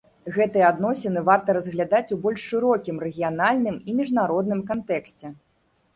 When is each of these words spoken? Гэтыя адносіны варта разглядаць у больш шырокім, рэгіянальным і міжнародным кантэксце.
Гэтыя 0.35 0.69
адносіны 0.71 1.21
варта 1.27 1.55
разглядаць 1.57 2.13
у 2.17 2.19
больш 2.25 2.47
шырокім, 2.53 2.95
рэгіянальным 3.07 3.77
і 3.89 3.99
міжнародным 4.03 4.69
кантэксце. 4.71 5.37